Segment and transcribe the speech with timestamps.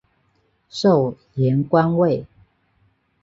[0.67, 2.25] 授盐官尉。